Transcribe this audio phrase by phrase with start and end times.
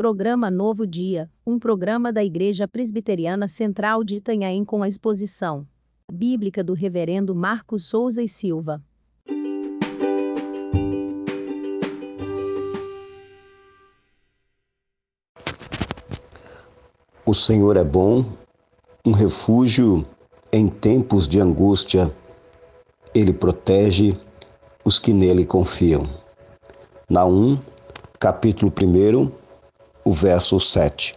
[0.00, 5.66] Programa Novo Dia, um programa da Igreja Presbiteriana Central de Itanhaém com a exposição
[6.10, 8.82] bíblica do Reverendo Marcos Souza e Silva.
[17.26, 18.24] O Senhor é bom,
[19.04, 20.06] um refúgio
[20.50, 22.10] em tempos de angústia.
[23.14, 24.16] Ele protege
[24.82, 26.04] os que nele confiam.
[27.06, 27.58] Naum,
[28.18, 29.39] capítulo 1,
[30.10, 31.14] o verso 7.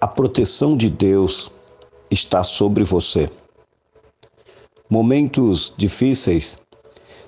[0.00, 1.52] A proteção de Deus
[2.10, 3.28] está sobre você.
[4.88, 6.58] Momentos difíceis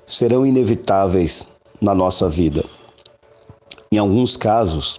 [0.07, 1.47] serão inevitáveis
[1.79, 2.65] na nossa vida.
[3.93, 4.99] Em alguns casos,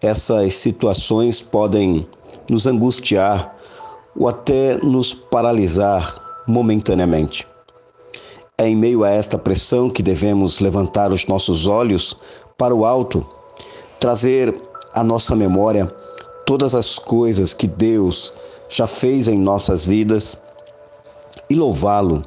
[0.00, 2.04] essas situações podem
[2.50, 3.56] nos angustiar
[4.16, 7.46] ou até nos paralisar momentaneamente.
[8.58, 12.16] É em meio a esta pressão que devemos levantar os nossos olhos
[12.58, 13.24] para o alto
[14.02, 14.52] trazer
[14.92, 15.86] à nossa memória
[16.44, 18.34] todas as coisas que Deus
[18.68, 20.36] já fez em nossas vidas
[21.48, 22.20] e louvá-lo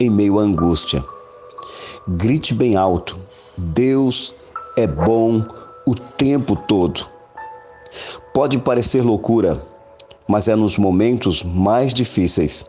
[0.00, 1.04] em meio à angústia.
[2.08, 3.16] Grite bem alto:
[3.56, 4.34] Deus
[4.76, 5.44] é bom
[5.86, 7.06] o tempo todo.
[8.34, 9.64] Pode parecer loucura,
[10.26, 12.66] mas é nos momentos mais difíceis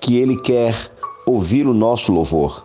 [0.00, 0.74] que Ele quer
[1.26, 2.64] ouvir o nosso louvor.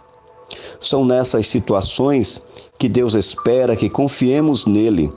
[0.79, 2.41] São nessas situações
[2.77, 5.11] que Deus espera que confiemos nele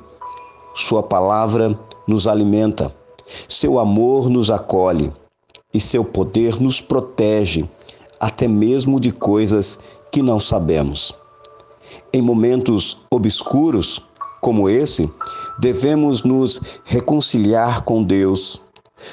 [0.79, 1.77] sua palavra
[2.07, 2.95] nos alimenta,
[3.49, 5.13] seu amor nos acolhe
[5.75, 7.69] e seu poder nos protege,
[8.21, 9.77] até mesmo de coisas
[10.13, 11.13] que não sabemos.
[12.13, 14.01] Em momentos obscuros
[14.41, 15.11] como esse,
[15.59, 18.63] devemos nos reconciliar com Deus,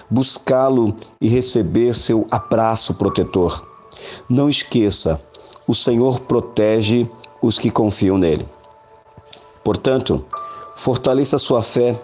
[0.07, 3.65] buscá-lo e receber seu abraço protetor.
[4.29, 5.19] Não esqueça,
[5.67, 7.09] o Senhor protege
[7.41, 8.47] os que confiam nele.
[9.63, 10.23] Portanto,
[10.75, 11.95] Fortaleça sua fé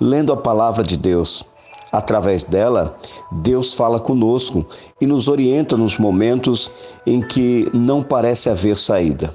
[0.00, 1.44] lendo a palavra de Deus.
[1.92, 2.94] Através dela,
[3.30, 4.66] Deus fala conosco
[5.00, 6.70] e nos orienta nos momentos
[7.06, 9.34] em que não parece haver saída.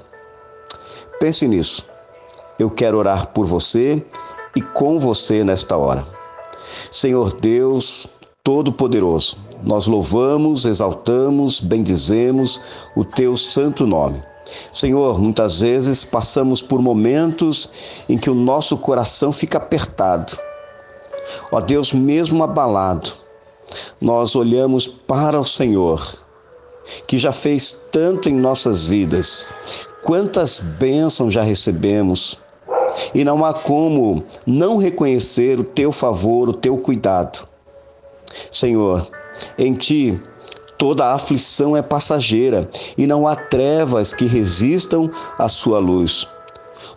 [1.18, 1.86] Pense nisso.
[2.58, 4.04] Eu quero orar por você
[4.54, 6.06] e com você nesta hora.
[6.90, 8.06] Senhor Deus
[8.42, 12.60] Todo-Poderoso, nós louvamos, exaltamos, bendizemos
[12.96, 14.22] o teu santo nome.
[14.72, 17.70] Senhor, muitas vezes passamos por momentos
[18.08, 20.38] em que o nosso coração fica apertado.
[21.52, 23.12] Ó Deus, mesmo abalado,
[24.00, 26.24] nós olhamos para o Senhor,
[27.06, 29.52] que já fez tanto em nossas vidas,
[30.02, 32.38] quantas bênçãos já recebemos,
[33.14, 37.46] e não há como não reconhecer o teu favor, o teu cuidado.
[38.50, 39.08] Senhor,
[39.56, 40.20] em ti
[40.80, 46.26] Toda aflição é passageira e não há trevas que resistam à sua luz.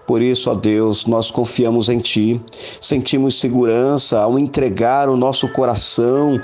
[0.07, 2.39] Por isso, ó Deus, nós confiamos em Ti,
[2.79, 6.39] sentimos segurança ao entregar o nosso coração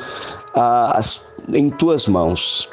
[0.53, 1.01] a, a,
[1.53, 2.67] em Tuas mãos.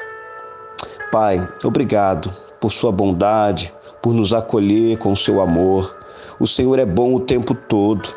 [1.13, 2.29] Pai, obrigado
[2.59, 5.95] por Sua bondade, por nos acolher com Seu amor.
[6.41, 8.09] O Senhor é bom o tempo todo.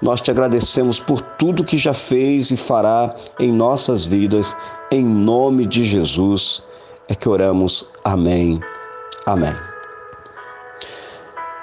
[0.00, 4.56] Nós te agradecemos por tudo que já fez e fará em nossas vidas.
[4.90, 6.62] Em nome de Jesus
[7.08, 7.90] é que oramos.
[8.02, 8.60] Amém.
[9.26, 9.54] Amém.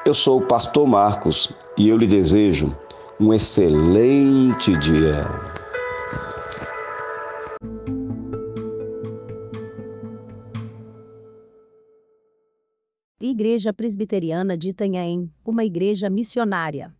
[0.05, 2.75] Eu sou o pastor Marcos e eu lhe desejo
[3.19, 5.27] um excelente dia.
[13.19, 16.93] Igreja Presbiteriana de Itanhaém, uma igreja missionária.